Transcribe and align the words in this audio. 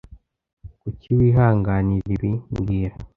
Kuki 0.81 1.09
wihanganira 1.17 2.05
ibi 2.15 2.31
mbwira 2.53 2.95